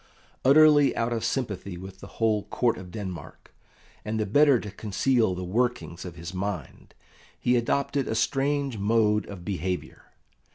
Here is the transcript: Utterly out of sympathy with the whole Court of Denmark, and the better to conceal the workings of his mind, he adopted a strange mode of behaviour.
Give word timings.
Utterly 0.43 0.95
out 0.95 1.13
of 1.13 1.23
sympathy 1.23 1.77
with 1.77 1.99
the 1.99 2.07
whole 2.17 2.45
Court 2.45 2.75
of 2.79 2.89
Denmark, 2.89 3.53
and 4.03 4.19
the 4.19 4.25
better 4.25 4.59
to 4.59 4.71
conceal 4.71 5.35
the 5.35 5.43
workings 5.43 6.05
of 6.05 6.15
his 6.15 6.33
mind, 6.33 6.95
he 7.39 7.55
adopted 7.55 8.07
a 8.07 8.15
strange 8.15 8.79
mode 8.79 9.27
of 9.27 9.45
behaviour. 9.45 10.05